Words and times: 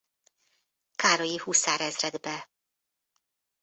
Károlyi 0.95 1.37
huszárezredbe. 1.37 2.49